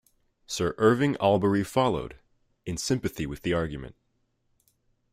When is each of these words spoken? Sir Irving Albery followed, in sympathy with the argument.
Sir 0.47 0.73
Irving 0.79 1.13
Albery 1.17 1.63
followed, 1.63 2.15
in 2.65 2.75
sympathy 2.75 3.27
with 3.27 3.43
the 3.43 3.53
argument. 3.53 3.95